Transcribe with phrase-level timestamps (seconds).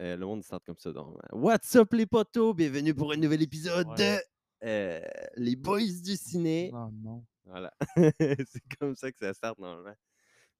[0.00, 0.92] Euh, le monde start comme ça.
[0.92, 2.54] Donc, euh, What's up les potos?
[2.54, 3.94] Bienvenue pour un nouvel épisode Ouais.
[3.96, 4.18] de
[4.66, 5.00] euh,
[5.36, 6.70] Les Boys du ciné.
[6.72, 7.24] Non, non.
[7.44, 7.72] Voilà.
[7.96, 9.94] c'est comme ça que ça start normalement.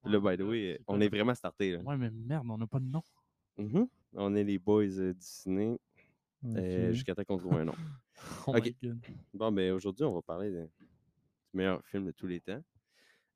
[0.03, 1.73] Puis là, Ouais, by the way, on est vraiment starté.
[1.73, 1.83] Là.
[1.83, 3.03] Ouais, mais merde, on n'a pas de nom.
[3.57, 3.87] Mhm.
[4.15, 5.79] On est les Boys euh, du ciné
[6.92, 7.74] jusqu'à temps qu'on trouve un nom.
[8.47, 8.74] Oh ok.
[9.33, 10.87] Bon, ben aujourd'hui, on va parler de- du
[11.54, 12.61] meilleur film de tous les temps.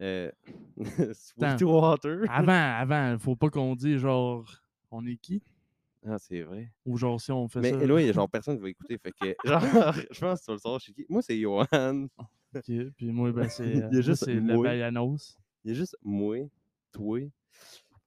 [0.02, 0.30] Euh,
[1.14, 2.24] Sweetwater.
[2.28, 4.44] Avant, avant, faut pas qu'on dise genre,
[4.94, 5.42] on est qui?
[6.06, 6.70] Ah, c'est vrai.
[6.84, 7.78] Ou genre, si on fait Mais ça.
[7.80, 8.98] anyway, y a genre personne qui va écouter.
[8.98, 11.06] Fait que, genre, je pense que tu vas le savoir chez qui.
[11.08, 12.06] Moi, c'est Johan.
[12.54, 14.64] Ok, Puis moi, ben, c'est Il y a euh, juste c'est le moi.
[14.64, 15.38] Bayanos.
[15.64, 16.36] Il y a juste moi,
[16.92, 17.20] toi,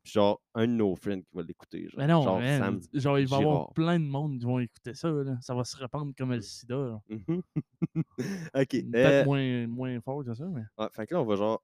[0.04, 1.90] puis genre un de nos friends qui va l'écouter.
[1.90, 3.02] Genre, Mais non, genre man, Sam.
[3.02, 5.10] genre, il va y avoir plein de monde qui vont écouter ça.
[5.10, 5.38] Là.
[5.42, 6.76] Ça va se répandre comme le sida.
[6.76, 7.02] là.
[7.10, 7.42] Mhm.
[8.54, 8.70] ok.
[8.70, 10.62] Peut-être euh, moins, moins fort que ça, mais.
[10.78, 11.64] ouais, fait que là, on va genre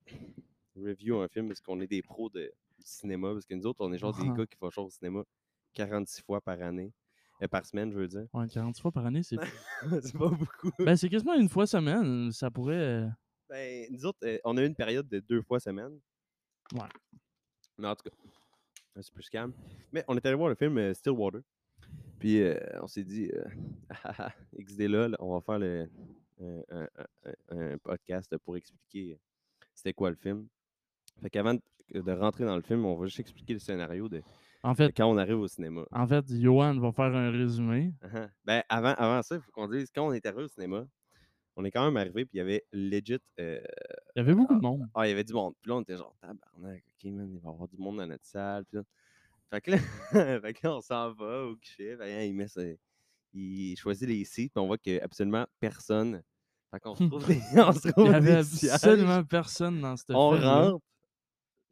[0.76, 2.52] review un film parce qu'on est des pros de,
[2.84, 3.32] cinéma.
[3.34, 4.38] Parce que nous autres, on est genre des Ouais.
[4.38, 5.24] gars qui font genre au cinéma
[5.74, 6.92] 46 fois par année.
[7.42, 8.28] euh, par semaine, je veux dire.
[8.34, 9.36] Ouais, 40 fois par année, c'est.
[10.14, 10.72] c'est pas beaucoup.
[10.80, 12.32] ben, c'est quasiment une fois semaine.
[12.32, 12.76] Ça pourrait.
[12.78, 13.08] euh,
[13.50, 16.00] Ben, nous autres, euh, on a eu une période de deux fois semaine.
[16.74, 16.88] Ouais.
[17.78, 18.16] Mais en tout cas,
[19.02, 19.52] c'est plus calme.
[19.92, 21.42] Mais on est allé voir le film euh, Stillwater.
[22.20, 23.30] Puis euh, on s'est dit,
[23.90, 25.90] ah, ah, XD là, on va faire le,
[26.72, 26.88] un-
[27.50, 29.20] un podcast pour expliquer
[29.74, 30.48] c'était quoi le film.
[31.22, 31.58] Fait qu'avant
[31.92, 34.22] de, rentrer dans le film, on va juste expliquer le scénario de,
[34.64, 35.84] En de fait, quand on arrive au cinéma.
[35.92, 37.94] en fait, Johan va faire un résumé.
[38.02, 38.28] Ah, ah.
[38.46, 40.86] Ben, avant, avant ça, il faut qu'on dise, quand on est arrivé au cinéma,
[41.56, 43.62] on est quand même arrivé, puis il y avait legit euh,
[44.16, 44.88] Il y avait beaucoup de monde.
[44.96, 45.54] Ah, il y avait du monde.
[45.62, 48.08] Puis là, on était genre, tabarnak, ok, man, il va y avoir du monde dans
[48.08, 48.66] notre salle.
[48.66, 48.84] Puis là,
[49.52, 49.78] fait que là,
[50.42, 51.96] fait que là, on s'en va au guichet.
[51.96, 52.80] Que, hein, il, met ses-
[53.34, 56.24] il choisit les sites, puis on voit a absolument personne.
[56.72, 58.74] Fait qu'on se trouve des, on se Il trouve y avait sièges.
[58.74, 60.84] absolument personne dans cette On rentre.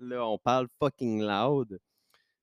[0.01, 1.79] Là, on parle fucking loud.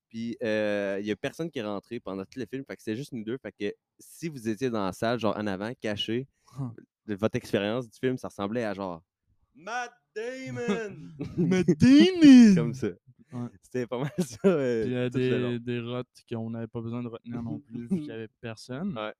[0.09, 2.65] Puis, euh, il n'y a personne qui est rentré pendant tout le film.
[2.65, 3.37] Fait que c'est juste nous deux.
[3.39, 6.27] Fait que si vous étiez dans la salle, genre en avant, caché,
[7.07, 9.03] votre expérience du film, ça ressemblait à genre
[9.55, 10.97] Matt Damon!
[11.37, 12.55] Mais Damon!
[12.55, 12.89] comme ça.
[13.33, 13.49] Ouais.
[13.63, 14.39] C'était pas mal ça.
[14.49, 17.59] euh, Puis il y a des, des rottes qu'on n'avait pas besoin de retenir non
[17.59, 18.97] plus, vu qu'il n'y avait personne.
[18.97, 19.13] Ouais.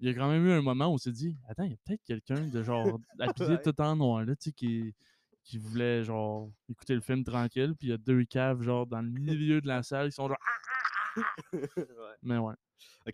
[0.00, 1.74] Il y a quand même eu un moment où on s'est dit Attends, il y
[1.74, 3.62] a peut-être quelqu'un de genre habillé Ouais.
[3.62, 4.94] tout en noir, là, tu sais, qui,
[5.48, 7.74] qui voulait genre écouter le film tranquille.
[7.78, 10.28] Puis il y a deux caves, genre, dans le milieu de la salle, qui sont
[10.28, 10.36] genre.
[11.52, 11.62] Ouais.
[12.22, 12.54] Mais ouais.
[13.04, 13.12] Fait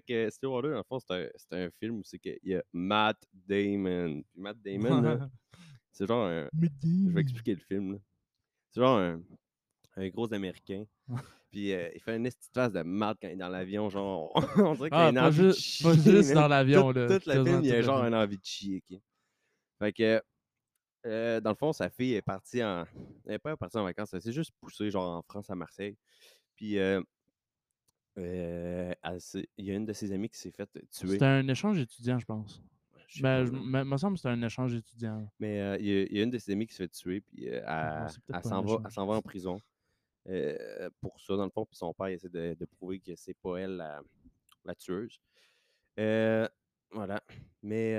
[0.00, 1.12] que dans le fond, c'est
[1.52, 4.22] un, un film où c'est qu'il y a Matt Damon.
[4.32, 5.28] Puis Matt Damon,
[5.90, 6.48] c'est genre un.
[6.62, 7.94] Je vais expliquer le film.
[7.94, 7.98] là.
[8.70, 9.20] C'est genre un,
[9.96, 10.84] un gros Américain.
[11.50, 13.90] Puis euh, il fait une petite face de Matt quand il est dans l'avion.
[13.90, 16.98] Genre, on dirait qu'il Ah, a une envie de pas chier, juste dans l'avion, tout,
[17.00, 17.06] là.
[17.08, 18.82] tout le quasiment film, il y a genre une envie de chier.
[18.88, 18.98] ok?
[19.80, 20.22] Fait que,
[21.06, 22.84] euh, dans le fond, sa fille est partie en.
[23.26, 25.96] Elle n'est pas partie en vacances, elle s'est juste poussée, genre en France, à Marseille.
[26.54, 27.00] Puis, euh,
[28.18, 31.08] euh, elle s'est- il y a une de ses amies qui s'est faite tuer.
[31.08, 32.62] C'était un échange étudiant, je pense.
[33.08, 35.28] Je Ben, je- me me semble que c'était un échange étudiant.
[35.40, 36.88] Mais euh, il y, a- il y a une de ses amies qui se fait
[36.88, 38.62] tuer, puis Ah, elle, elle s'en
[39.06, 39.60] va, en prison
[41.00, 41.64] pour ça, dans le fond.
[41.66, 44.00] Puis son père essaie de, de prouver que c'est pas elle la,
[44.64, 45.20] la tueuse.
[46.92, 47.20] Voilà.
[47.62, 47.96] Mais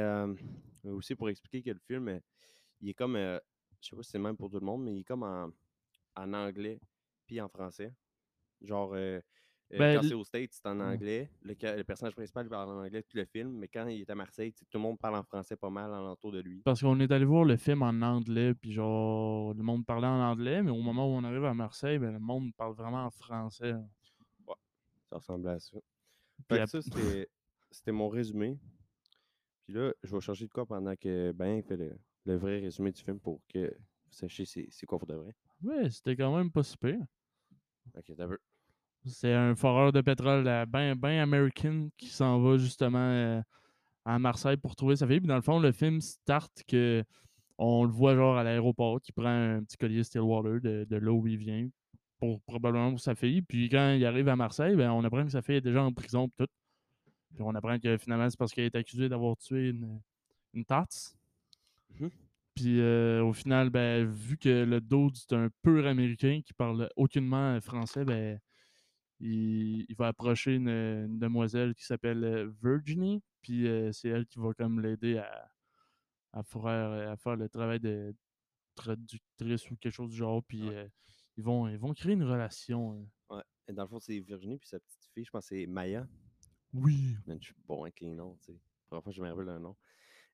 [0.86, 2.20] aussi pour expliquer que le film,
[2.82, 3.40] il est comme, euh,
[3.82, 5.24] je sais pas si c'est le même pour tout le monde, mais il est comme
[5.24, 5.50] en,
[6.16, 6.80] en anglais
[7.26, 7.94] puis en français.
[8.62, 9.20] Genre, euh,
[9.72, 10.96] Ben, quand c'est au States, c'est en Ouais.
[10.96, 11.32] anglais.
[11.44, 14.16] Le, personnage principal il parle en anglais tout le film, mais quand il est à
[14.16, 16.62] Marseille, tout le monde parle en français pas mal alentour de lui.
[16.64, 20.20] Parce qu'on est allé voir le film en anglais, puis genre, le monde parlait en
[20.20, 23.12] anglais, mais au moment où on arrive à Marseille, ben, le monde parle vraiment en
[23.12, 23.74] français.
[25.10, 25.78] Ça ressemblait à ça.
[26.50, 27.30] Fait que ça, c'était,
[27.70, 28.58] c'était mon résumé.
[29.64, 32.92] Puis là, je vais changer de quoi pendant que Ben fait le, le vrai résumé
[32.92, 35.34] du film pour que vous sachiez c'est, quoi pour de vrai.
[35.64, 36.98] Ouais, c'était quand même pas super.
[37.96, 38.38] Ok, t'as vu.
[39.06, 43.42] C'est un foreur de pétrole euh, ben, ben américain qui s'en va justement euh,
[44.06, 45.20] à Marseille pour trouver sa fille.
[45.20, 47.04] Puis dans le fond, le film start que
[47.58, 51.12] on le voit genre à l'aéroport qui prend un petit collier Stillwater de, de là
[51.12, 51.68] où il vient
[52.20, 53.42] pour probablement pour sa fille.
[53.42, 55.92] Puis quand il arrive à Marseille, ben, on apprend que sa fille est déjà en
[55.92, 56.48] prison pis tout.
[57.34, 60.00] Puis on apprend que finalement c'est parce qu'elle est accusée d'avoir tué une,
[60.54, 61.18] une tasse.
[62.00, 62.10] Mhm.
[62.56, 66.90] Puis euh, au final, ben, vu que le Dude c'est un pur américain qui parle
[66.96, 68.40] aucunement euh, français, ben
[69.20, 74.26] il, il va approcher une, une demoiselle qui s'appelle euh, Virginie, puis euh, c'est elle
[74.26, 75.50] qui va comme l'aider à,
[76.34, 78.14] à, faire, à faire le travail de
[78.76, 80.76] traductrice ou quelque chose du genre, puis Ouais.
[80.76, 80.88] euh,
[81.38, 82.94] ils, vont, ils vont créer une relation.
[83.30, 83.36] euh.
[83.38, 83.44] Ouais.
[83.68, 86.08] Et dans le fond, c'est Virginie, puis sa petite fille, je pense que c'est Maya.
[86.74, 87.16] Oui.
[87.28, 88.60] Je suis bon avec les noms, tu sais.
[88.88, 89.76] Première fois que je me rappelle un nom.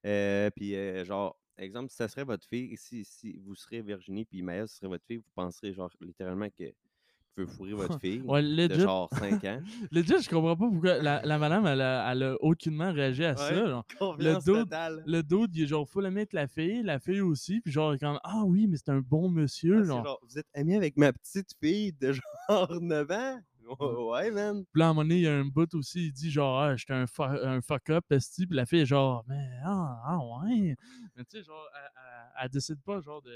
[0.06, 4.24] Euh, puis, euh, genre, exemple, si ça serait votre fille, si, si vous serez Virginie,
[4.24, 8.00] puis Maya, ce serait votre fille, vous penserez, genre, littéralement que vous veut fourrer votre
[8.00, 9.60] fille Ouais, de genre 5 ans.
[9.92, 13.36] Legit, je comprends pas pourquoi la, la madame, elle a, elle a aucunement réagi à
[13.36, 13.66] ça.
[13.66, 13.84] Genre.
[13.98, 14.68] Confiance dude-.
[15.06, 17.96] Le dude, il est genre full ami avec la fille, la fille aussi, puis genre,
[17.98, 19.82] comme, ah oui, mais c'est un bon monsieur.
[19.82, 23.40] Ah, genre, vous êtes ami avec ma petite fille de genre 9 ans?
[24.10, 24.64] Ouais, man.
[24.72, 26.58] Puis là, à un moment donné, il y a un bout aussi, il dit genre,
[26.60, 28.46] ah, j'étais un, un fuck-up, esti.
[28.46, 30.74] Puis la fille est genre, mais ah, ah ouais.
[31.16, 33.34] Mais tu sais, genre, elle, elle- elle décide pas, genre, de.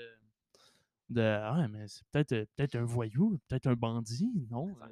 [1.10, 4.68] de ah, mais c'est peut-être euh, peut-être un voyou, peut-être un bandit, non?
[4.82, 4.86] Euh,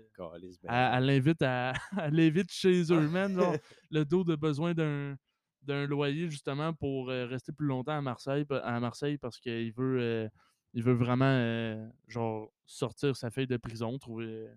[0.69, 0.69] ben.
[0.69, 3.33] Elle elle l'invite à, elle l'invite chez eux, man.
[3.35, 3.57] Genre,
[3.91, 5.17] le dos de besoin d'un
[5.63, 9.99] d'un loyer justement pour euh, rester plus longtemps à Marseille, à Marseille parce qu'il veut,
[10.01, 10.29] euh,
[10.73, 14.49] il veut vraiment euh, genre sortir sa fille de prison, trouver,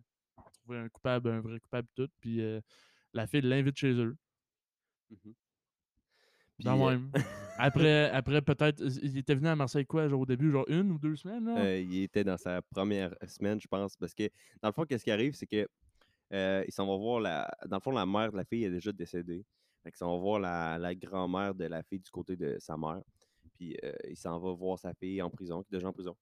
[0.64, 2.10] trouver un coupable, un vrai coupable tout.
[2.20, 2.60] Puis euh,
[3.14, 4.16] la fille l'invite chez eux.
[5.10, 5.16] De
[6.58, 7.12] Puis, euh, même.
[7.58, 11.00] Après, après peut-être, il était venu à Marseille quoi, genre au début, genre une ou
[11.00, 11.60] deux semaines, là?
[11.60, 14.30] Euh, il était dans sa première semaine, je pense, parce que
[14.62, 15.68] dans le fond, qu'est-ce qui arrive, c'est que
[16.32, 17.52] euh, il s'en va voir la.
[17.68, 19.46] Dans le fond, la mère de la fille est déjà décédée.
[19.84, 22.78] Fait qu'il s'en va voir la, la grand-mère de la fille du côté de sa
[22.78, 23.02] mère.
[23.56, 26.16] Puis euh, il s'en va voir sa fille en prison, qui est déjà en prison.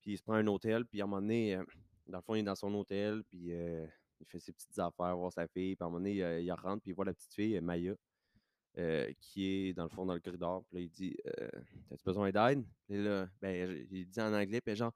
[0.00, 1.64] Puis il se prend un hôtel, puis à un moment donné, euh,
[2.08, 3.86] dans le fond, il est dans son hôtel, puis euh,
[4.20, 5.76] il fait ses petites affaires, voir sa fille.
[5.76, 7.94] Puis à un moment donné, euh, il rentre, puis il voit la petite fille, Maya,
[8.78, 10.64] euh, qui est dans le fond dans le corridor.
[10.66, 11.48] Puis là, il dit euh,
[11.88, 14.92] T'as-tu besoin d'aide Et là, ben, il dit en anglais, puis genre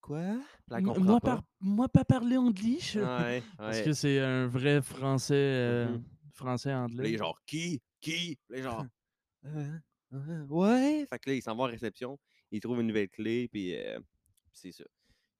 [0.00, 0.36] Quoi
[0.70, 1.36] moi, pas.
[1.36, 2.78] par- moi, pas parler anglais.
[2.94, 3.84] Ouais, Parce ouais.
[3.84, 6.04] que c'est un vrai français, euh, Mhm.
[6.32, 7.10] français anglais.
[7.10, 7.82] il est genre qui?
[8.00, 8.84] Qui est genre
[9.44, 9.78] Euh,
[10.14, 11.06] euh, Ouais.
[11.08, 12.18] Fait que là, il s'en va en réception,
[12.50, 14.84] il trouve une nouvelle clé, puis puis c'est ça.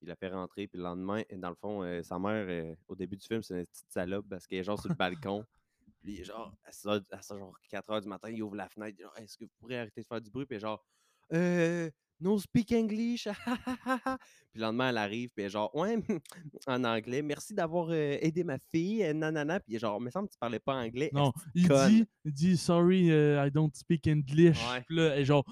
[0.02, 2.94] Il la fait rentrer, puis le lendemain, dans le fond, euh, sa mère, euh, au
[2.94, 5.44] début du film, c'est une petite salope parce qu'elle est genre sur le balcon.
[6.02, 8.96] Puis genre, à ça, à ça, genre 4 h du matin, il ouvre la fenêtre,
[8.98, 10.46] il dit, est-ce que vous pourrez arrêter de faire du bruit?
[10.46, 10.84] Puis genre,
[11.32, 11.90] euh,
[12.20, 13.26] no speak English.
[13.26, 14.18] ah, ah, ah,
[14.50, 15.98] puis le lendemain, elle arrive, puis genre, ouais,
[16.66, 19.60] en anglais, merci d'avoir euh, aidé ma fille, nanana.
[19.60, 21.10] Puis genre, me semble que tu parlais pas anglais.
[21.12, 24.58] Non, il dit, il dit sorry, uh, I don't speak English.
[24.70, 24.82] Ouais.
[24.86, 25.44] Puis là, genre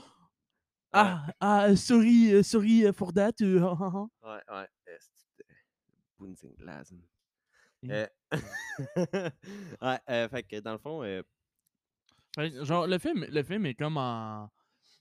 [0.96, 3.34] ah, ah, sorry, uh, sorry uh, for that.
[3.40, 4.06] uh, ha, ha, ha.
[4.22, 4.68] Ouais, ouais.
[6.18, 7.02] Bunzinglasen.
[7.90, 8.06] Euh,
[9.82, 11.22] ouais, euh, fait que dans le fond, euh,
[12.64, 14.50] genre, le film, le film est comme en.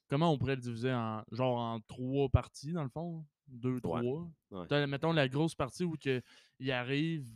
[0.07, 1.23] Comment on pourrait le diviser en.
[1.31, 3.25] Genre en trois parties, dans le fond?
[3.47, 4.01] Deux, trois.
[4.01, 4.87] ouais.
[4.87, 6.21] Mettons la grosse partie où que,
[6.59, 7.27] il arrive,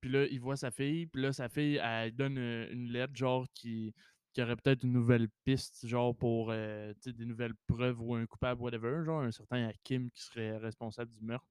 [0.00, 3.14] puis là, il voit sa fille, puis là, sa fille, elle donne euh, une lettre,
[3.16, 3.94] genre, qui,
[4.38, 8.62] qui aurait peut-être une nouvelle piste, genre, pour euh, des nouvelles preuves ou un coupable,
[8.62, 11.48] whatever, genre, un certain Hakim qui serait responsable du meurtre.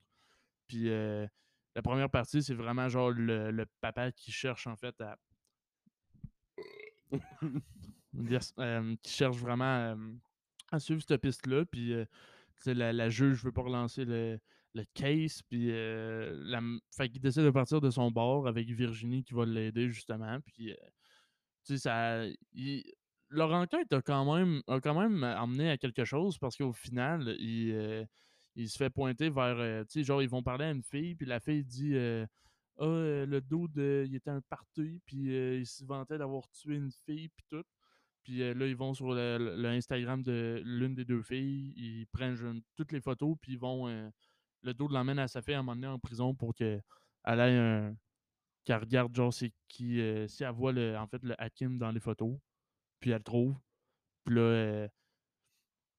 [0.68, 1.28] Puis euh,
[1.75, 5.18] la première partie, c'est vraiment, genre, le, papa qui cherche, en fait, à.
[8.57, 9.95] Euh, qui cherche vraiment
[10.72, 11.66] à suivre cette piste-là.
[11.66, 11.94] Puis
[12.66, 14.40] la, la juge veut pas relancer le,
[14.74, 15.44] le case.
[15.44, 20.40] Puis fait qu'il décide de partir de son bord avec Virginie qui va l'aider justement.
[20.42, 20.74] Puis
[21.68, 22.24] tu sais, ça.
[23.30, 27.36] leur enquête a quand même a quand même amené à quelque chose parce qu'au final,
[27.40, 28.06] il, euh,
[28.56, 29.58] il se fait pointer vers.
[29.60, 31.96] euh, tu sais, genre, ils vont parler à une fille, puis la fille dit.
[31.96, 32.25] euh,
[32.80, 32.86] ah,
[33.25, 34.06] le dos de.
[34.08, 37.64] Il était un party, puis il se vantait d'avoir tué une fille, puis tout.
[38.24, 42.92] Puis là, ils vont sur le, Instagram de l'une des deux filles, ils prennent toutes
[42.92, 43.88] les photos, puis ils vont.
[44.64, 46.84] le dos l'emmène à sa fille à un moment donné en prison pour qu'elle
[47.25, 47.96] ait un.
[48.68, 50.00] Qu'elle regarde, genre, c'est qui.
[50.02, 52.38] euh, si elle voit, le, en fait, le Hakim dans les photos,
[53.00, 53.56] puis elle le trouve.
[54.26, 54.88] Puis là, euh,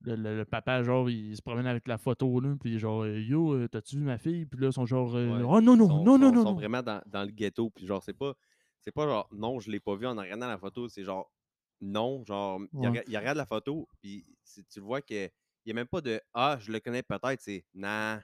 [0.03, 3.21] le, le- le papa, genre, il se promène avec la photo, là, puis genre, euh,
[3.21, 4.47] yo, t'as-tu vu ma fille?
[4.47, 5.21] Puis là, ils sont genre, Ouais.
[5.43, 7.71] oh non, non, sont, non, non, sont- non, sont vraiment dans, dans le ghetto.
[7.71, 8.35] Puis genre, c'est pas,
[8.81, 10.89] c'est pas genre, non, je l'ai pas vu en regardant la photo.
[10.89, 11.33] C'est genre,
[11.81, 12.89] non, genre, il, Ouais.
[12.89, 15.31] rega- il regarde la photo, puis si tu vois qu'il
[15.67, 18.21] n'y a même pas de, ah, je le connais peut-être, c'est, nah,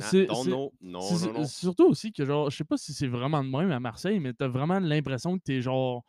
[0.00, 3.48] c'est- non, non, non, Surtout aussi que, genre, je sais pas si c'est vraiment de
[3.50, 6.04] même à Marseille, mais t'as vraiment l'impression que t'es genre.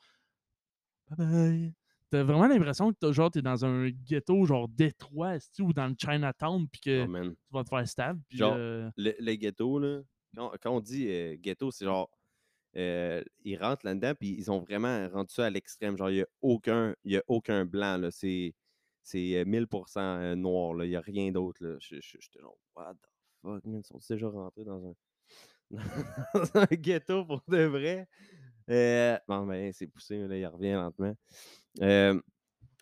[1.10, 1.74] Bye bye.
[2.10, 5.96] T'as vraiment l'impression que t'as- genre, t'es dans un ghetto, genre Détroit, ou dans le
[6.00, 8.20] Chinatown, puis que Oh, tu vas te faire stab.
[8.30, 10.02] Puis, Genre, euh, le, le ghetto, là,
[10.36, 12.10] quand, quand on dit euh, ghetto, c'est genre,
[12.78, 15.98] euh, ils rentrent là-dedans, puis ils ont vraiment rendu ça à l'extrême.
[15.98, 18.10] Genre, il n'y a, aucun- y a aucun blanc, là.
[18.12, 18.54] C'est,
[19.04, 20.86] c'est euh, 1000% euh, noir, là.
[20.86, 21.76] Il n'y a rien d'autre, là.
[21.82, 23.08] Je- je- J'étais genre, what the
[23.54, 24.94] fuck, ils sont déjà rentrés dans un,
[26.34, 28.08] dans un ghetto pour de vrai?
[28.70, 31.16] Euh, bon, ben, c'est poussé, là, il revient lentement.
[31.82, 32.20] Euh,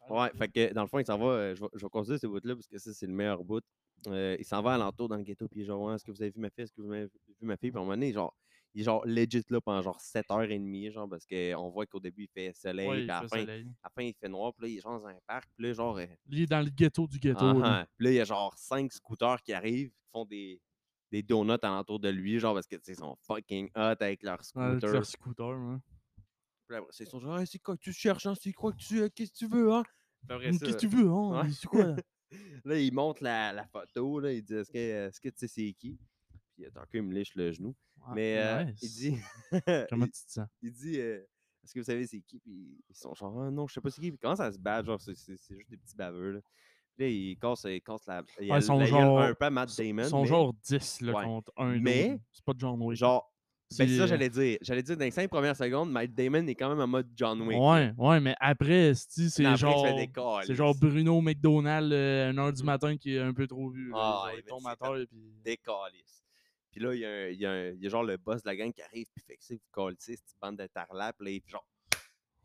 [0.10, 1.26] Ouais, fait que dans le fond, il s'en va.
[1.26, 3.64] euh, je, vais, je vais ce bout-là parce que ça, c'est le meilleur bout.
[4.08, 6.40] Euh, il s'en va alentour dans le ghetto, puis genre, est-ce que vous avez vu
[6.40, 6.64] ma fille?
[6.66, 7.12] Est-ce que vous avez vu
[7.48, 7.72] ma fille?
[7.72, 8.36] Puis à un moment donné, genre,
[8.76, 12.28] il est genre legit là pendant genre 7h30, genre, parce qu'on voit qu'au début, il
[12.28, 13.62] fait soleil, ouais, puis il à la, fait fin, soleil.
[13.82, 15.66] à la fin, il fait noir, puis là, il est genre dans un parc, puis
[15.66, 15.98] là, genre.
[15.98, 17.40] euh, Il est dans le ghetto du ghetto.
[17.64, 17.88] ah.
[17.98, 20.62] Puis là, il y a genre 5 scooters qui arrivent, qui font des,
[21.12, 24.22] des donuts alentour de lui, genre parce que tu sais, ils sont fucking hot avec
[24.24, 24.94] leur Ouais, avec scooter.
[24.94, 25.78] leur scooter, ouais.
[26.68, 28.34] Puis après, ils sont genre, Hey, c'est quoi que tu cherches, hein?
[28.40, 29.00] C'est quoi que tu.
[29.02, 29.84] euh, Qu'est-ce que tu veux, hein?
[30.28, 31.44] Qu'est-ce que tu veux, hein?
[31.44, 31.52] Ouais.
[31.52, 31.96] C'est quoi?
[32.66, 35.48] là, il montre la, la photo, là, il dit Est-ce que, est-ce que tu sais
[35.48, 35.98] c'est qui?
[36.56, 37.76] Puis Tanka, il me lèche le genou.
[38.14, 38.96] Mais euh, il nice.
[38.98, 39.18] dit
[39.90, 40.48] Comment il, tu te sens?
[40.62, 42.40] il dit Est-ce que vous savez c'est qui?
[42.40, 44.12] Puis ils sont genre Ah, Non, je sais pas c'est qui.
[44.12, 46.32] Puis commencent à se battre, genre, c'est, juste des petits baveux.
[46.34, 46.40] Là.
[46.98, 48.24] Là, ils cassent, ils cassent la.
[48.40, 50.08] Il ils sont la genre- un peu à Matt Ils Damon.
[50.08, 51.24] sont mais genre 10 là, Ouais.
[51.26, 51.78] contre un.
[51.80, 52.22] Mais, dude.
[52.32, 52.98] C'est pas John Wick.
[52.98, 53.30] Genre,
[53.78, 54.58] ben, ça, j'allais dire.
[54.62, 57.42] J'allais dire, dans les cinq premières secondes, Matt Damon est quand même en mode John
[57.42, 57.60] Wick.
[57.60, 59.86] Ouais, ouais, mais après, c'est il genre.
[60.46, 63.90] C'est genre Bruno McDonald, euh, 1h du matin, qui est un peu trop vu.
[63.90, 63.96] là.
[63.98, 65.34] Ah, Genre, ouais, il tombe à terre, puis.
[65.44, 66.25] décalisse.
[66.76, 68.18] Puis là, il y, a un- il y a un- il y a genre le
[68.18, 70.68] boss de la gang qui arrive, puis fait que c'est, vous calissez, cette bande de
[70.68, 71.66] tarlaps, là, il fait genre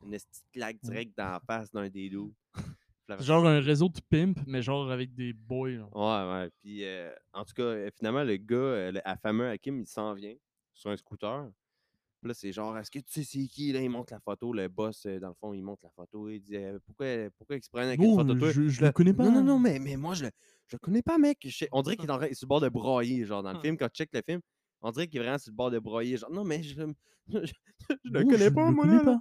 [0.05, 0.91] une petite claque Ouais.
[0.91, 2.33] direct dans la face d'un des loups.
[3.19, 5.71] Genre un réseau de pimp, mais genre avec des boys.
[5.71, 5.89] là.
[5.93, 6.51] Ouais, ouais.
[6.63, 10.15] Puis euh, en tout cas, euh, finalement, le gars, euh, le fameux Hakim, il s'en
[10.15, 10.37] vient
[10.73, 11.51] sur un scooter.
[12.21, 13.73] Puis là, c'est genre, est-ce que tu sais c'est qui?
[13.73, 14.53] Là, il montre la photo.
[14.53, 16.29] Le boss, euh, dans le fond, il montre la photo.
[16.29, 17.07] Il dit, euh, pourquoi,
[17.39, 18.51] pourquoi il se prennent avec une Non, photo de toi?
[18.53, 19.25] je, je le connais pas.
[19.25, 20.31] Non, non, non, mais, mais moi, je le,
[20.67, 21.39] je le connais pas, mec.
[21.43, 23.63] Je on dirait qu'il est sur le bord de broyer, genre, dans le Ah.
[23.63, 24.41] film, quand tu check le film.
[24.83, 26.17] On dirait qu'il est vraiment sur le bord de broyer.
[26.19, 26.85] Genre, non, mais je, je,
[28.05, 29.21] le connais pas, le moi, connais là, pas.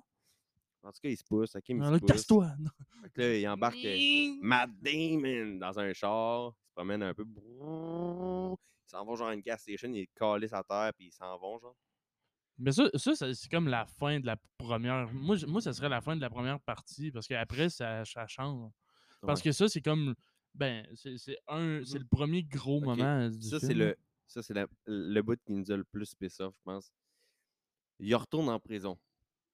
[0.83, 1.55] En tout cas, il se pousse.
[1.55, 2.51] Hakim, il Ah, casse-toi.
[3.15, 6.53] Là, il embarque euh, Matt Damon dans un char.
[6.53, 7.25] Il se promène un peu.
[7.25, 8.55] Ils
[8.91, 9.89] s'en vont genre à une gas station.
[9.93, 11.75] Ils calissent à terre, puis ils s'en vont, genre.
[12.59, 15.11] Mais ça, ça, ça, c'est comme la fin de la première.
[15.13, 18.27] Moi, je- moi, ça serait la fin de la première partie, parce qu'après, ça, ça
[18.27, 18.71] change.
[19.21, 19.45] Parce Ouais.
[19.45, 20.13] que ça, c'est comme.
[20.53, 21.81] Ben, c'est un.
[21.85, 22.01] C'est Mhm.
[22.03, 23.95] le premier gros moment du Ça, c'est le,
[24.27, 24.53] ça, c'est
[24.85, 26.91] le bout qui nous a le plus piss off, je pense.
[27.99, 28.97] Il retourne en prison.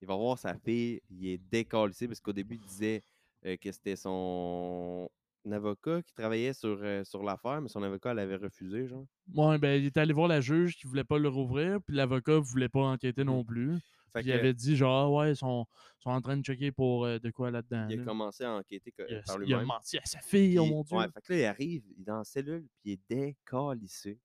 [0.02, 1.02] Il va voir sa fille.
[1.10, 3.04] Il est décalissé parce qu'au début, il disait
[3.46, 5.10] euh, que c'était son
[5.52, 9.06] avocat qui travaillait sur, euh, sur l'affaire, mais son avocat l'avait refusé, genre.
[9.34, 12.38] Ouais, ben, il est allé voir la juge qui voulait pas le rouvrir, puis l'avocat
[12.40, 13.26] voulait pas enquêter Mhm.
[13.26, 13.72] non plus.
[14.14, 15.66] Fait Puis il avait dit, genre, ouais, ils sont,
[16.00, 17.90] sont en train de checker pour euh, de quoi là-dedans.
[17.90, 19.68] il a commencé à enquêter co- Il a, par il a lui-même.
[19.68, 20.98] menti à sa fille, oh mon dieu.
[20.98, 24.20] Ouais, fait que là, il arrive, il est dans la cellule, puis il est décalissé.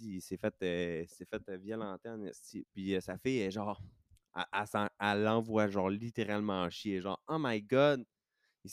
[0.00, 2.66] Il s'est fait, euh, fait euh, violenter en esti.
[2.72, 3.80] Puis euh, sa fille est genre,
[5.00, 7.00] elle l'envoie genre littéralement chier.
[7.00, 8.04] Genre, oh my god,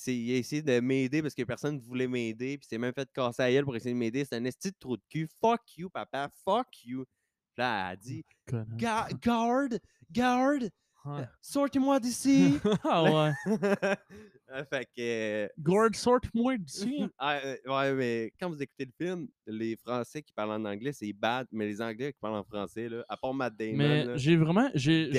[0.07, 2.93] il, a essayé de m'aider parce que personne ne voulait m'aider, puis il s'est même
[2.93, 4.25] fait casser à gueule pour essayer de m'aider.
[4.25, 5.27] C'est un esti de trou de cul.
[5.39, 7.05] Fuck you, papa, fuck you.
[7.53, 8.77] Puis là, elle a dit, Connard.
[8.77, 9.79] Ga- garde,
[10.09, 10.69] garde,
[11.03, 11.27] Ouais.
[11.41, 12.59] sortez-moi d'ici.
[12.83, 13.31] ah ouais.
[14.51, 15.49] Euh, fait que.
[15.61, 17.03] Gord, sort-moi d'ici.
[17.17, 20.91] Ah, euh, ouais, mais quand vous écoutez le film, les Français qui parlent en anglais,
[20.93, 24.17] c'est bad, mais les Anglais qui parlent en français, là, à part Matt Damon, Mais
[24.17, 24.69] j'ai vraiment.
[24.75, 25.11] j'ai.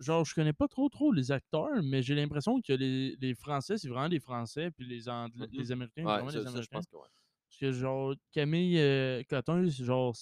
[0.00, 3.76] Genre, je connais pas trop trop les acteurs, mais j'ai l'impression que les, les Français,
[3.78, 5.58] c'est vraiment des Français, puis les, Anglais, Mhm.
[5.58, 6.76] les Américains, c'est Ouais, vraiment ça, des ça, je Américains.
[6.78, 7.08] pense que ouais.
[7.48, 10.14] Parce que, genre, Camille euh, c'est genre,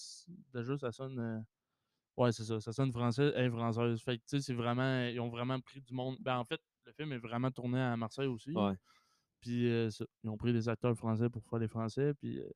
[0.54, 1.18] déjà, ça sonne.
[1.18, 1.38] euh,
[2.16, 4.02] Ouais, c'est ça, ça sonne français, est française.
[4.02, 5.04] Fait que, tu sais, c'est vraiment.
[5.06, 6.16] Ils ont vraiment pris du monde.
[6.20, 8.52] Ben, en fait, le film est vraiment tourné à Marseille aussi.
[8.52, 8.74] Ouais.
[9.40, 9.90] Puis, euh,
[10.24, 12.48] ils ont pris des acteurs français pour faire les français, puis euh,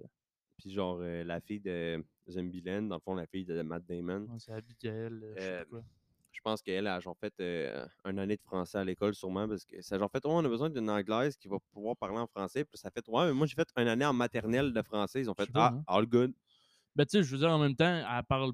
[0.56, 4.22] Puis genre, euh, la fille de Zumbilen, dans le fond, la fille de Matt Damon,
[4.22, 5.82] ouais, c'est Abigail, je sais quoi.
[6.32, 7.34] je pense qu'elle a genre fait
[8.04, 10.44] une année de français à l'école, sûrement, parce que ça a genre fait, oh, on
[10.44, 12.64] a besoin d'une anglaise qui va pouvoir parler en français.
[12.64, 15.20] Puis ça fait, ouais, mais moi, j'ai fait une année en maternelle de français.
[15.20, 15.84] Ils ont fait, pas, ah, hein.
[15.86, 16.32] all good.
[16.96, 18.52] Ben, tu sais, je veux dire, en même temps, elle parle.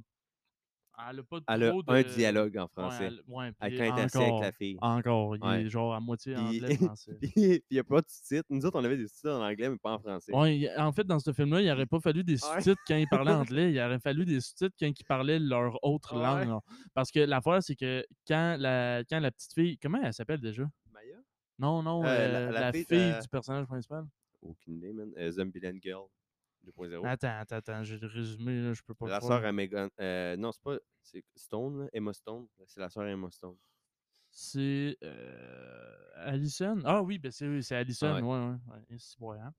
[1.11, 1.93] Elle a pas Elle a trop de.
[1.93, 3.05] un dialogue en Ouais, français.
[3.07, 4.77] elle- ouais, Elle quand elle est assise avec encore, la fille.
[4.81, 5.63] Encore, il Ouais.
[5.63, 7.19] est genre à moitié Puis- anglais, français.
[7.23, 8.47] Puis il n'y a pas de sous-titres.
[8.51, 10.35] Nous autres, on avait des sous-titres en anglais, mais pas en français.
[10.35, 12.61] Ouais, en fait, dans ce film-là, il aurait pas fallu des Ouais.
[12.61, 16.17] sous-titres quand ils parlaient anglais, il aurait fallu des sous-titres quand ils parlaient leur autre
[16.17, 16.23] Ouais.
[16.23, 16.49] langue.
[16.49, 16.61] là.
[16.95, 19.79] Parce que l'affaire, c'est que quand la, quand la petite fille.
[19.79, 20.65] Comment elle s'appelle déjà?
[20.93, 21.17] Maya?
[21.61, 24.05] Non, non, Euh, la- euh, la la, fille fille, de- du personnage principal.
[24.43, 25.13] Aucune idée, man.
[25.19, 26.07] Euh, Zombieland Girl
[26.71, 27.07] 2.0.
[27.07, 29.89] Attends, attends, attends, j'ai le résumé, là, je peux pas La sœur à Megan.
[30.01, 30.77] euh, non, c'est pas.
[31.03, 32.47] C'est Stone, là, Emma Stone.
[32.67, 33.57] C'est la sœur à Emma Stone.
[34.31, 36.79] C'est euh, Allison.
[36.85, 38.15] Ah oui, ben c'est oui, c'est Allison.
[38.15, 38.21] Ouais.
[38.23, 38.57] Ouais, ouais.
[38.91, 38.97] ouais.
[38.99, 39.55] c'est bon, hein.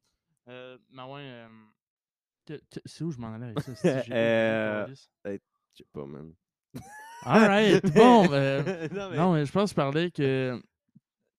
[0.48, 1.22] Euh, mais ouais.
[1.22, 3.72] euh, c'est où je m'en allais avec ça?
[4.12, 4.88] Euh.
[5.26, 5.34] Je
[5.74, 6.34] sais pas, man.
[7.24, 8.32] Alright, bon.
[8.32, 10.62] euh, non, mais, non, mais je pense que je parlais que.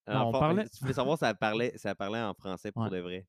[0.08, 2.90] non, on parlait- Tu voulais savoir si elle parlait, elle parlait en français pour Ouais.
[2.90, 3.26] de vrai.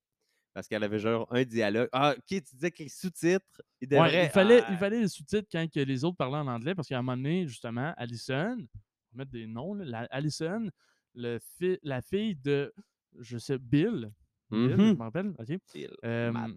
[0.54, 1.88] Parce qu'elle avait genre un dialogue.
[1.92, 5.48] Ah, ok, tu disais que les sous-titres, Ouais, il, fallait, il ah, fallait les sous-titres
[5.50, 9.16] quand que les autres parlaient en anglais parce qu'à un moment donné, justement, Allison, on
[9.16, 10.68] va mettre des noms, là, la- Allison,
[11.14, 12.72] le fi- la fille de,
[13.18, 14.10] je sais, Bill,
[14.50, 14.96] Bill, je Mhm.
[14.96, 16.50] me rappelle, ok, Bill, euh, Matt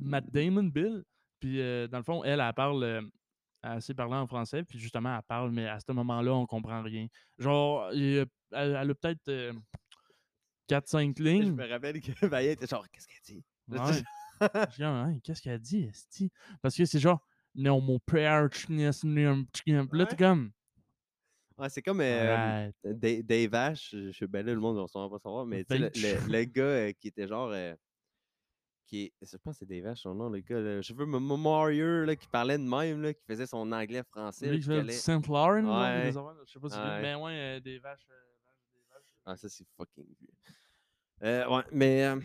[0.00, 0.54] Matt Damon.
[0.62, 1.04] Damon, Bill.
[1.40, 2.84] Puis, euh, dans le fond, elle, elle parle.
[2.84, 4.62] euh, sait parler en français.
[4.62, 7.08] Puis, justement, elle parle, mais à ce moment-là, on comprend rien.
[7.36, 9.28] Genre, il elle, elle a peut-être
[10.68, 11.52] 4-5 Je lignes.
[11.54, 13.44] me rappelle que Maya était genre, qu'est-ce qu'elle dit?
[13.68, 13.78] Ouais.
[13.92, 14.04] Je dis,
[14.84, 16.30] Hein, qu'est-ce qu'elle dit, esti?
[16.62, 18.48] Parce que c'est genre, non, mon père,
[19.92, 20.18] là, t'es Ouais.
[20.18, 20.50] comme,
[21.58, 22.70] Ouais, c'est comme euh.
[22.84, 25.74] Da- Dave Ash, je je ben là, le monde va sûrement pas savoir, mais tu
[25.74, 27.48] sais, le, le- le gars euh, qui était genre.
[27.50, 27.74] euh,
[28.84, 32.04] qui est, je pense que c'est Dave Ash son nom, le gars, le cheveux Mario,
[32.04, 34.50] là, qui parlait de même, là, qui faisait son anglais français.
[34.50, 36.02] Lui, qui allait- Saint Laurent, genre, Ouais.
[36.10, 37.00] des affaires, je sais pas si Ouais.
[37.02, 38.06] mais ouais, euh, des vaches.
[38.10, 39.15] euh, vaches, des vaches.
[39.26, 40.28] Ah, ça, c'est fucking vieux.
[41.22, 42.20] Euh, ouais, mais euh,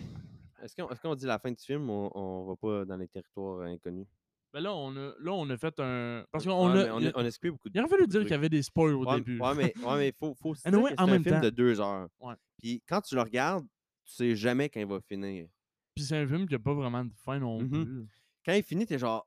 [0.61, 3.07] est-ce qu'on est qu'on dit la fin du film on, on va pas dans les
[3.07, 4.05] territoires inconnus?
[4.53, 6.25] Ben là, on a, là, on a fait un.
[6.31, 6.93] Parce qu'on Ouais, a.
[6.95, 8.61] on, il, a, on a beaucoup de il aurait fallu dire qu'il y avait des
[8.61, 9.39] spoils au Ouais, début.
[9.39, 11.35] ouais, mais ouais, mais faut, faut se Anyway, dire que en c'est un même film
[11.35, 12.07] temps- de deux heures.
[12.19, 12.35] Ouais.
[12.61, 13.65] Puis quand tu le regardes,
[14.05, 15.47] tu sais jamais quand il va finir.
[15.95, 17.69] Puis c'est un film qui a pas vraiment de fin non Mhm.
[17.69, 18.07] plus.
[18.45, 19.25] Quand il finit, t'es genre.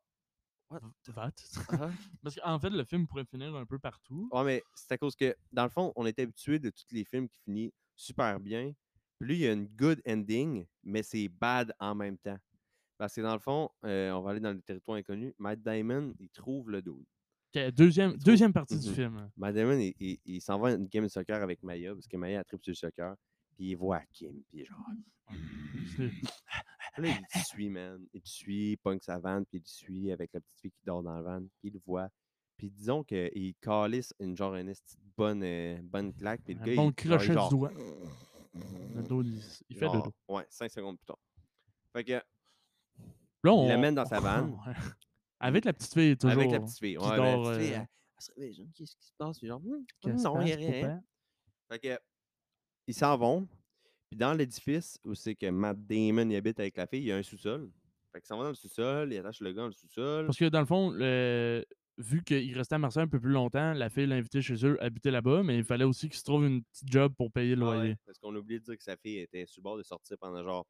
[1.17, 1.33] What?
[1.69, 1.91] Ah.
[2.23, 4.29] Parce qu'en fait, le film pourrait finir un peu partout.
[4.33, 7.05] Ouais, mais c'est à cause que, dans le fond, on est habitué de tous les
[7.05, 8.73] films qui finissent super bien.
[9.19, 12.39] Puis lui, il y a une good ending, mais c'est bad en même temps.
[12.99, 15.35] Parce que dans le fond, euh, on va aller dans le territoire inconnu.
[15.39, 17.05] Matt Damon, il trouve le dos.
[17.55, 19.31] Ok, deuxième, trouve- deuxième partie du film.
[19.37, 22.07] Matt Damon, il, il- il s'en va à une game de soccer avec Maya, parce
[22.09, 23.15] que Maya a tripe sur le soccer.
[23.57, 24.87] Puis il voit Kim, puis genre.
[26.95, 28.07] Puis là, il te suit, man.
[28.13, 30.71] Il te suit, il pogne sa vanne, puis il te suit avec la petite fille
[30.71, 32.09] qui dort dans le van, puis il le voit.
[32.57, 34.73] Puis disons qu'il calisse une genre une
[35.17, 37.73] bonne, euh, bonne claque, puis le Un gars, bon il, genre, crochet du genre, doigt.
[38.95, 40.15] Le dos, il, il fait genre, dodo.
[40.29, 41.19] Ouais, 5 secondes plus tard.
[41.93, 42.23] Fait que,
[43.43, 44.57] Là, on l'amène dans sa vanne.
[45.41, 46.41] Avec la petite fille, toujours.
[46.41, 46.97] avec la petite fille.
[46.97, 49.39] Ouais, dort, la petite fille, euh, elle, elle se réveille, genre, qu'est-ce qui se passe?
[49.39, 49.85] Puis genre, Hum,
[50.15, 51.03] non, il y a rien.
[51.69, 51.99] Fait que,
[52.87, 53.49] ils s'en vont.
[54.15, 57.13] Puis dans l'édifice où c'est que Matt Damon il habite avec la fille, il y
[57.13, 57.69] a un sous-sol.
[58.13, 60.27] Fait qu'ils s'en vont dans le sous-sol, ils attachent le gars dans le sous-sol.
[60.27, 61.65] Parce que dans le fond, le-
[61.99, 64.81] vu qu'il restait à Marseille un peu plus longtemps, la fille l'a invité chez eux,
[64.81, 67.63] habiter là-bas, mais il fallait aussi qu'il se trouve une petite job pour payer le
[67.67, 67.97] Ah ouais, loyer.
[68.07, 70.17] parce qu'on a oublié de dire que sa fille était sur le bord de sortir
[70.21, 70.65] pendant genre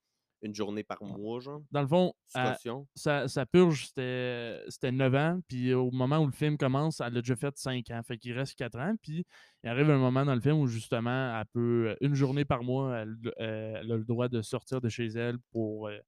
[0.46, 1.62] une journée par mois, genre.
[1.70, 2.86] Dans le fond, caution?
[2.94, 7.16] sa, sa purge, c'était c'était 9 ans, puis au moment où le film commence, elle
[7.16, 8.02] a déjà fait 5 ans.
[8.02, 9.26] Fait qu'il reste 4 ans, puis
[9.62, 12.98] il arrive un moment dans le film où justement, elle peut, une journée par mois,
[12.98, 15.98] elle, euh, elle a le droit de sortir de chez elle pour euh,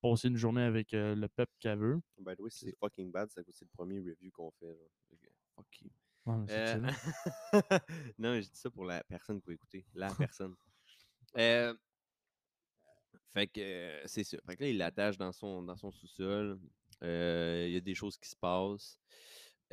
[0.00, 2.00] passer une journée avec euh, le peuple qu'elle veut.
[2.18, 4.66] By the way, c'est fucking bad, c'est à le premier review qu'on fait.
[4.66, 4.88] Genre.
[5.10, 5.30] Mais c'est
[6.28, 6.90] Euh,
[8.18, 9.86] non, je dis ça pour la personne qui va écouter.
[9.94, 10.54] La personne.
[11.36, 11.74] Euh,
[13.32, 14.38] fait que euh, c'est ça.
[14.46, 16.58] Fait que là, il l'attache dans son, dans son sous-sol.
[17.02, 18.98] Euh, Il y a des choses qui se passent.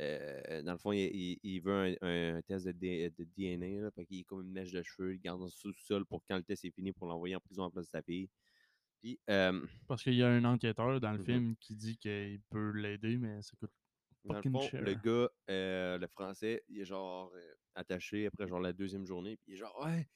[0.00, 3.82] Euh, dans le fond, il, il- il veut un, un test de, D- de DNA.
[3.84, 5.14] Là, fait qu'il est comme une mèche de cheveux.
[5.14, 7.62] Il garde dans son sous-sol pour quand le test est fini pour l'envoyer en prison
[7.62, 8.28] à la place de sa fille.
[9.02, 9.18] Puis,
[9.86, 11.24] Parce qu'il y a un enquêteur dans le Mhm.
[11.24, 13.70] film qui dit qu'il peut l'aider, mais ça coûte
[14.24, 17.32] Dans le fond, le gars, euh, le français, il est genre
[17.74, 19.36] attaché après genre la deuxième journée.
[19.36, 20.08] Puis il est genre Ouais,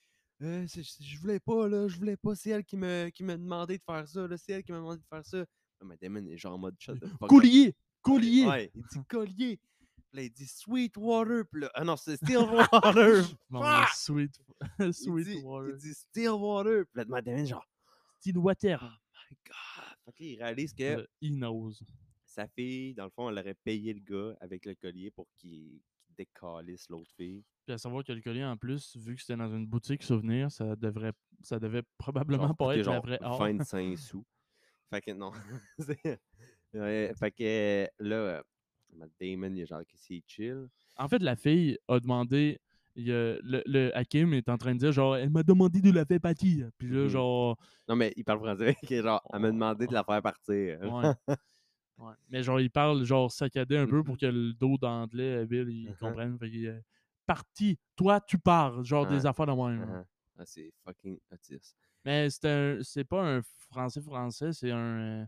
[0.42, 2.35] euh, je voulais pas, là, je voulais pas.
[2.35, 4.79] C'est elle qui me, qui m'a demandé de faire ça, là, c'est elle qui m'a
[4.79, 5.44] demandé de faire ça.
[5.81, 6.98] Ah, Mais Damon est genre en mode up.
[7.29, 7.74] Collier!
[8.03, 8.46] Collier!
[8.46, 9.61] Ouais, il dit collier.
[10.11, 11.44] Puis là, il dit Sweetwater.
[11.51, 13.24] Puis là, ah non, c'est Stillwater.
[13.51, 13.88] Bon, Fuck!
[13.94, 14.40] sweet,
[14.81, 15.70] il, sweet dit, water.
[15.70, 16.85] il dit Stillwater.
[16.92, 17.66] Puis là, Damon, genre,
[18.20, 18.81] Still water.
[18.81, 19.96] my god.
[20.07, 21.74] Fait que il réalise que He knows.
[22.24, 25.81] sa fille, dans le fond, elle aurait payé le gars avec le collier pour qu'il
[26.18, 27.42] décalisse l'autre fille.
[27.64, 30.50] Puis à savoir que le collier, en plus, vu que c'était dans une boutique souvenir,
[30.50, 33.38] ça devrait ça devait probablement Genre, pas être la genre vraie or.
[33.38, 34.24] 25 sous.
[34.90, 35.31] Fait que non.
[35.78, 36.18] C'est-
[36.74, 38.42] ouais, fait que là,
[38.94, 40.68] Matt Damon, il est genre que c'est chill.
[40.96, 42.59] En fait, la fille a demandé.
[42.96, 46.04] il le, le Hakim est en train de dire genre elle m'a demandé de la
[46.04, 46.70] faire partir.
[46.78, 47.09] Puis là, Mhm.
[47.09, 50.22] genre Non, mais il parle français, qui est genre, elle m'a demandé de la faire
[50.22, 50.81] partir.
[50.81, 51.37] ouais.
[51.98, 52.14] Ouais.
[52.28, 54.18] Mais genre il parle genre saccadé un peu pour Mhm.
[54.20, 55.96] que le dos d'anglais, Bill, il Mhm.
[55.96, 56.38] comprenne.
[56.38, 56.82] Fait est
[57.26, 59.80] parti, toi tu pars, genre des affaires de même.
[59.92, 60.04] là.
[60.38, 61.76] Ah, c'est fucking autiste.
[62.04, 65.26] Mais c'est un c'est pas un français français, c'est un euh,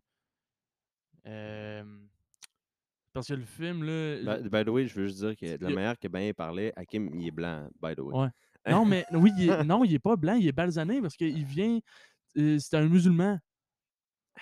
[1.26, 1.84] euh,
[3.12, 5.64] parce que le film là By, by the way, je veux juste dire que de
[5.64, 8.16] la manière que Ben parlait, Hakim, il est blanc, by the way.
[8.16, 8.28] Ouais.
[8.84, 11.44] Non, mais oui, il est, non, il est pas blanc, il est balsané parce qu'il
[11.46, 11.80] vient.
[12.36, 13.38] euh, C'est un musulman.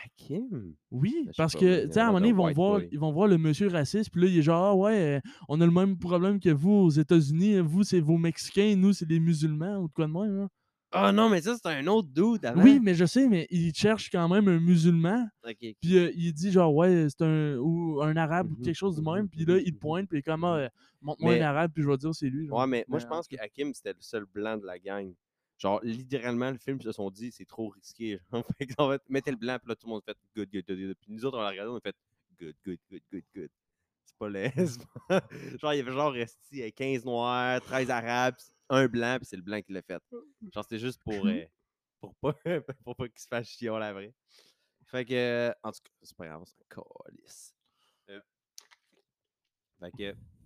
[0.05, 0.75] Hakim?
[0.91, 2.89] Oui, je parce que, tu sais, à un moment donné, ils vont, voir, boy.
[2.93, 5.61] ils vont voir le monsieur raciste, puis là, il est genre, ah ouais, euh, on
[5.61, 7.59] a le même problème que vous aux États-Unis.
[7.61, 10.41] Vous, c'est vos Mexicains, nous, c'est des musulmans, ou de quoi de même.
[10.43, 10.49] hein.
[10.91, 12.63] Ah non, mais ça, c'est un autre dude avant.
[12.63, 15.27] Oui, mais je sais, mais il cherche quand même un musulman,
[15.83, 18.97] puis euh, il dit, genre, ouais, c'est un, ou un arabe, ou Mhm, quelque chose
[18.97, 20.69] du mhm, même, puis là, mhm, il pointe, puis il est comme, ah, euh,
[21.03, 22.47] montre-moi Mais- un arabe, puis je vais dire c'est lui.
[22.47, 22.61] genre.
[22.61, 25.13] Ouais, mais moi, je en pense que Hakim, c'était le seul blanc de la gang.
[25.59, 28.21] Genre, littéralement, le film, ils se sont dit, c'est trop risqué.
[28.33, 28.45] genre.
[28.59, 30.79] fait qu'en fait, mettez le blanc, puis là, tout le monde fait good, good, good,
[30.79, 30.97] good.
[31.01, 31.97] Puis nous autres, on l'a regardé, on a fait
[32.39, 33.51] good, good, good, good, good.
[34.05, 34.53] C'est pas laid.
[35.09, 35.29] pas-
[35.61, 38.37] genre, il y avait genre resté euh, 15 noirs, 13 arabes,
[38.69, 40.01] un blanc, puis c'est le blanc qui l'a fait.
[40.53, 41.45] Genre, c'était juste pour, euh,
[42.01, 42.35] pour pas,
[42.85, 44.15] pour pas qu'il se fasse chier la vraie.
[44.87, 47.55] Fait que, euh, en tout cas, c'est pas grave, c'est un calice.
[48.11, 48.21] Euh,
[49.81, 50.38] fait que, en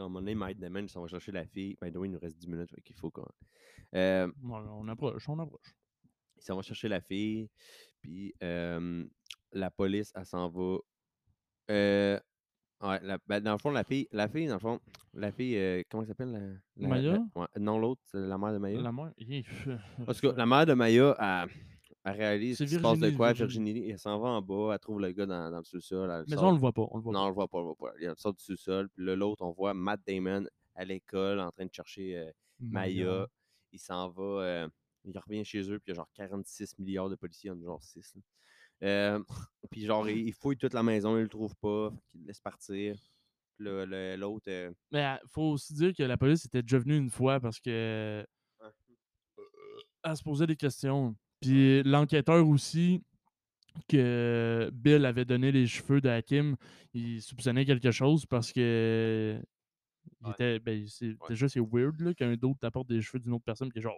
[0.00, 1.76] à un moment donné, Mike Damon, s'en va chercher la fille.
[1.76, 3.26] The way, il nous reste 10 minutes, qu'il faut qu'on.
[3.94, 5.74] Euh, on approche, on approche.
[6.36, 7.48] il s'en va chercher la fille,
[8.00, 9.04] puis euh,
[9.52, 10.78] la police, elle s'en va.
[11.70, 12.18] Euh,
[12.82, 14.80] ouais, la- ben, dans le fond, la fille, la fille, dans le fond,
[15.14, 16.40] la fille, euh, comment elle s'appelle la,
[16.82, 17.12] la- Maya?
[17.12, 18.80] la- ouais, Non, l'autre, c'est la mère de Maya.
[18.80, 19.12] La mère.
[20.12, 21.50] tout cas, la mère de Maya, elle,
[22.04, 23.72] elle réalise qu'il se passe de quoi, Virginie.
[23.72, 26.10] Virginie, elle s'en va en bas, elle trouve le gars dans, dans le sous-sol.
[26.10, 26.86] elle Mais ça, sort- on le voit pas.
[26.90, 27.92] On le voit Non, on le voit pas, on le voit pas.
[28.00, 31.64] Il sort du sous-sol, puis là, l'autre, on voit Matt Damon à l'école en train
[31.66, 32.30] de chercher euh.
[32.60, 33.26] Maya.
[33.72, 34.68] Il s'en va, euh,
[35.04, 37.56] il revient chez eux, puis il y a genre 46 milliards de policiers, il y
[37.56, 38.14] en a genre 6.
[39.70, 42.26] puis genre, il, il fouille toute la maison, il le trouve pas, fait qu'il le
[42.28, 42.96] laisse partir.
[43.56, 46.78] Puis là, le- l'autre, euh, Mais euh, faut aussi dire que la police était déjà
[46.78, 48.26] venue une fois parce que.
[48.60, 48.68] Ouais.
[50.04, 51.14] Elle se posait des questions.
[51.44, 53.02] Puis l'enquêteur aussi,
[53.88, 56.56] que Bill avait donné les cheveux de Hakim,
[56.92, 59.40] il soupçonnait quelque chose parce que.
[60.20, 60.32] Il Ouais.
[60.32, 63.78] était, ben, c'est- Déjà, c'est weird qu'un d'autre t'apporte des cheveux d'une autre personne qui
[63.78, 63.96] est genre.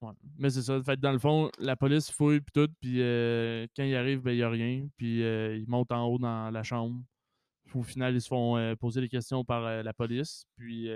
[0.00, 0.12] ouais.
[0.38, 0.82] Mais c'est ça.
[0.82, 4.32] Fait dans le fond, la police fouille puis tout, puis euh, quand il arrive, ben
[4.32, 4.88] il n'y a rien.
[4.96, 7.00] Puis euh, ils montent en haut dans la chambre.
[7.74, 10.46] Au final, ils se font euh, poser des questions par la police.
[10.56, 10.88] Puis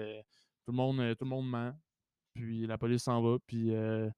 [0.64, 1.72] tout le monde, euh, tout le monde ment.
[2.34, 3.38] Puis la police s'en va.
[3.46, 4.10] Puis euh,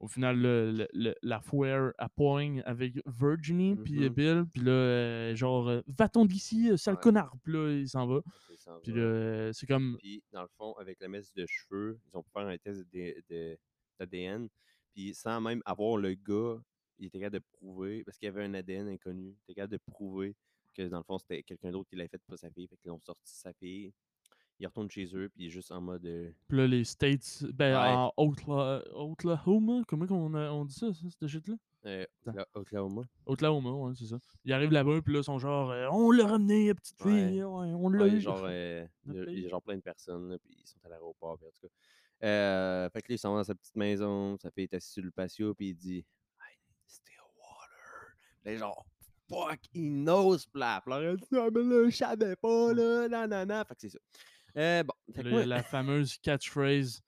[0.00, 4.14] au final, le- la foire à poigne avec Virginie, puis euh, Mhm.
[4.14, 4.44] Bill.
[4.52, 7.00] Puis là, euh, genre, euh, va-t'en d'ici, sale Ouais.
[7.00, 7.34] connard.
[7.44, 8.20] Puis là, il s'en va.
[8.82, 9.96] Puis euh, c'est comme.
[9.98, 12.82] Puis, dans le fond, avec la messe de cheveux, ils ont pu faire un test
[12.92, 13.58] de- de-
[13.98, 14.48] d'ADN.
[14.94, 16.60] Puis, sans même avoir le gars,
[16.98, 19.72] il était capable de prouver, parce qu'il y avait un ADN inconnu, il était capable
[19.72, 20.36] de prouver
[20.74, 22.66] que, dans le fond, c'était quelqu'un d'autre qui l'avait fait, pas sa fille.
[22.68, 23.92] Fait qu'ils ont sorti sa fille.
[24.62, 26.06] Ils retournent chez eux, puis il est juste en mode.
[26.06, 27.94] euh, Puis là, les States, ben, Ouais.
[27.96, 31.54] en Oklahoma, comment qu'on a- on dit ça, ça cette shit-là?
[31.84, 32.04] euh,
[32.54, 33.02] Oklahoma.
[33.26, 34.18] Oklahoma, ouais, c'est ça.
[34.44, 37.28] Ils arrivent là-bas, puis là, ils sont genre, euh, on l'a ramené, la petite Ouais.
[37.28, 38.20] fille, ouais, on l'a eu.
[38.20, 39.48] genre, euh, il y a- il pays.
[39.48, 42.26] genre plein de personnes, là, puis ils sont à l'aéroport, puis en tout cas.
[42.26, 45.02] Euh, fait que là, ils sont dans sa petite maison, sa fille est assise sur
[45.02, 48.14] le patio, puis il dit I need still water.
[48.44, 48.86] Là, genre,
[49.28, 50.86] fuck, he knows, plap.
[50.86, 53.64] Là, elle dit, ah, mais là, je savais pas, là, nanana.
[53.64, 53.98] Fait que c'est ça.
[54.56, 54.94] Euh, bon,
[55.46, 57.00] la fameuse catchphrase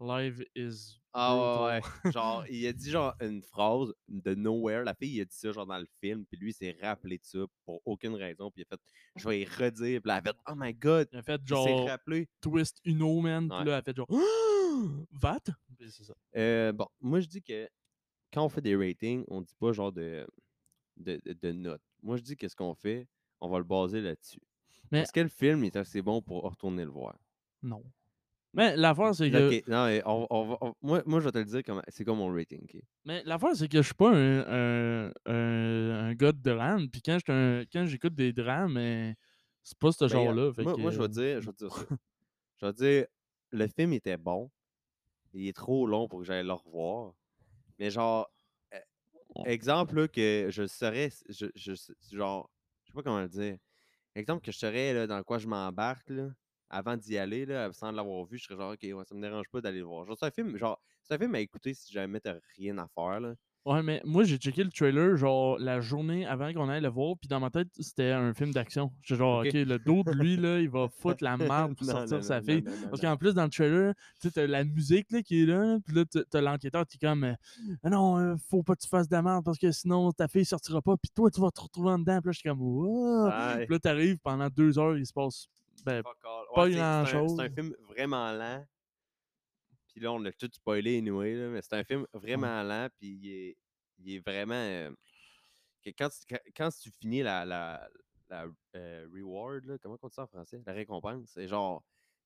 [0.00, 0.96] Live is.
[1.12, 2.12] Ah ouais.
[2.12, 4.84] Genre, il a dit genre une phrase de nowhere.
[4.84, 7.18] La fille, il a dit ça genre dans le film, puis lui, il s'est rappelé
[7.18, 8.80] de ça pour aucune raison, puis il a fait,
[9.16, 11.40] je vais y redire, puis là, elle a fait, oh my god, Il a fait
[11.44, 12.28] genre rappelé.
[12.40, 13.48] Twist Uno, man.
[13.48, 14.06] Puis là, elle a fait genre
[15.10, 15.40] Vat?
[15.76, 16.14] Puis c'est ça.
[16.36, 17.68] Euh, bon, moi je dis que
[18.32, 20.24] quand on fait des ratings, on dit pas genre de,
[20.96, 21.82] de, de- de notes.
[22.04, 23.08] Moi je dis que ce qu'on fait,
[23.40, 24.40] on va le baser là-dessus.
[24.90, 27.16] Mais- Est-ce que le film est assez bon pour retourner le voir?
[27.62, 27.82] Non.
[28.52, 29.70] Mais l'affaire, c'est que.
[29.70, 32.18] Non, on- on va- on- moi, moi je vais te le dire, comment- c'est comme
[32.18, 32.60] mon rating.
[32.64, 32.82] ok?
[33.04, 36.88] Mais l'affaire, c'est que je suis pas un, un, un, un gars de drame.
[36.90, 38.76] Puis quand j'écoute des drames,
[39.62, 40.50] c'est pas ce Ben, genre-là.
[40.58, 41.86] moi, que, moi, je vais dire, je vais te dire ça.
[42.60, 43.06] je vais te dire,
[43.52, 44.50] le film était bon.
[45.32, 47.14] Il est trop long pour que j'aille le revoir.
[47.78, 48.28] Mais genre,
[49.36, 51.72] On- exemple là, que je serais, je, je,
[52.10, 52.50] genre,
[52.82, 53.58] je sais pas comment le dire.
[54.14, 56.12] Exemple que je serais là, dans quoi je m'embarque
[56.68, 59.48] avant d'y aller là, sans l'avoir vu, je serais genre ok, ouais, ça me dérange
[59.50, 60.06] pas d'aller le voir.
[60.06, 62.88] Genre c'est un film, genre c'est un film à écouter si jamais t'as rien à
[62.88, 63.34] faire là.
[63.66, 67.14] Ouais, mais moi, j'ai checké le trailer, genre, la journée avant qu'on aille le voir,
[67.20, 68.90] puis dans ma tête, c'était un film d'action.
[69.02, 69.52] J'étais genre, Ok.
[69.52, 72.40] Le dos de lui, là, il va foutre la merde pour Non, sortir non, sa
[72.40, 72.62] fille.
[72.62, 75.46] non, Parce qu'en plus, dans le trailer, tu sais, t'as la musique, là, qui est
[75.46, 77.36] là, puis là, t'as- l'enquêteur qui est comme,
[77.82, 80.26] Ah non, euh, faut pas que tu fasses de la merde, parce que sinon, ta
[80.26, 82.18] fille sortira pas, puis toi, tu vas te retrouver en dedans.
[82.22, 83.30] Puis là, je suis comme, Wow!
[83.66, 85.48] Puis là, t'arrives, pendant deux heures, il se passe,
[85.84, 86.02] ben,
[86.54, 87.34] pas grand-chose.
[87.36, 88.64] C'est un film vraiment lent.
[89.92, 93.08] Puis là, on a tout spoilé anyway, là, mais c'est un film vraiment lent, puis
[93.08, 93.56] il est,
[93.98, 94.54] il est vraiment.
[94.54, 94.90] euh,
[95.82, 97.88] que quand, tu- quand, tu finis la, la,
[98.28, 100.62] la euh, reward, là, comment on dit ça en français?
[100.66, 101.82] La récompense, c'est genre.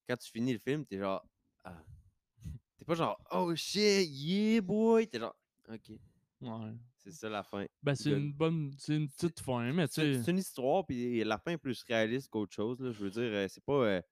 [0.09, 1.25] Quand tu finis le film, t'es genre.
[1.65, 1.83] Ah.
[2.77, 5.07] T'es pas genre, oh shit, yeah boy.
[5.09, 5.35] T'es genre,
[5.69, 5.91] ok,
[6.43, 6.73] ouais.
[6.99, 7.65] c'est ça la fin.
[7.83, 10.23] Ben, c'est une bonne, c'est une petite fin, mais tu C'est sais.
[10.25, 12.81] c'est une histoire, puis la fin est plus réaliste qu'autre chose.
[12.81, 12.91] Là.
[12.93, 14.03] Je veux dire, euh, c'est pas.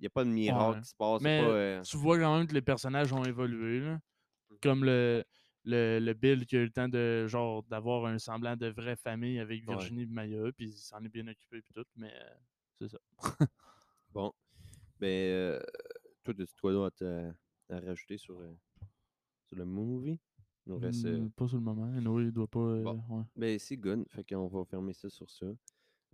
[0.00, 0.82] N'y a pas de miracle Ouais.
[0.82, 1.22] qui se passe.
[1.22, 3.80] Mais pas, euh, tu vois quand même que les personnages ont évolué.
[3.80, 3.98] Là.
[4.62, 5.24] Comme le,
[5.64, 8.96] le, le Bill qui a eu le temps de genre d'avoir un semblant de vraie
[8.96, 9.74] famille avec Ouais.
[9.76, 12.34] Virginie et Maya, puis il s'en est bien occupé puis tout, mais euh,
[12.80, 12.98] c'est ça.
[14.12, 14.32] Bon.
[14.98, 15.60] Ben, euh,
[16.24, 18.52] toi, tu quoi d'autre à, à rajouter sur, euh,
[19.46, 20.18] sur le movie?
[20.66, 21.06] Il nous reste.
[21.06, 21.86] Hmm, Pas sur le moment.
[21.86, 22.58] Noé, il doit pas.
[22.82, 23.02] bon.
[23.08, 23.22] ouais.
[23.36, 24.04] Ben, c'est good.
[24.10, 25.46] Fait qu'on va fermer ça sur ça.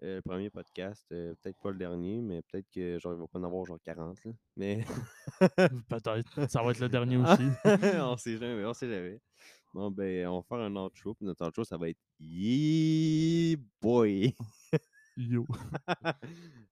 [0.03, 1.05] Euh, le premier podcast.
[1.13, 3.79] euh, peut-être pas le dernier, mais peut-être que genre, il va pas en avoir genre
[3.83, 4.25] 40.
[4.25, 4.33] là.
[4.57, 4.85] Mais
[5.89, 6.51] Peut-être.
[6.51, 7.45] Ça va être le dernier Ah, aussi.
[8.01, 9.21] on sait jamais, on sait jamais.
[9.75, 11.15] Bon, ben, on va faire un outro.
[11.15, 14.35] Puis notre outro, ça va être Yeah boy.
[15.17, 15.47] Yo.